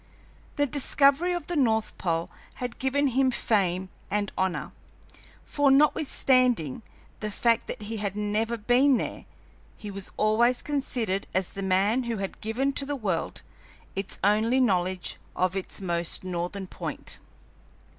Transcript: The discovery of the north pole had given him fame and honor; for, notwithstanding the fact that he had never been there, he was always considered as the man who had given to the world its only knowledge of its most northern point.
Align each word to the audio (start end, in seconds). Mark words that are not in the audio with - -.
The 0.55 0.65
discovery 0.65 1.31
of 1.31 1.45
the 1.45 1.55
north 1.55 1.95
pole 1.99 2.31
had 2.55 2.79
given 2.79 3.09
him 3.09 3.29
fame 3.29 3.89
and 4.09 4.31
honor; 4.35 4.71
for, 5.45 5.69
notwithstanding 5.69 6.81
the 7.19 7.29
fact 7.29 7.67
that 7.67 7.83
he 7.83 7.97
had 7.97 8.15
never 8.15 8.57
been 8.57 8.97
there, 8.97 9.25
he 9.77 9.91
was 9.91 10.11
always 10.17 10.63
considered 10.63 11.27
as 11.35 11.51
the 11.51 11.61
man 11.61 12.05
who 12.05 12.17
had 12.17 12.41
given 12.41 12.73
to 12.73 12.85
the 12.87 12.95
world 12.95 13.43
its 13.95 14.17
only 14.23 14.59
knowledge 14.59 15.17
of 15.35 15.55
its 15.55 15.79
most 15.79 16.23
northern 16.23 16.65
point. 16.65 17.19